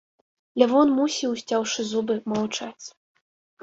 Лявон 0.61 0.87
мусіў, 1.01 1.31
сцяўшы 1.43 1.81
зубы, 1.93 2.19
маўчаць. 2.37 2.85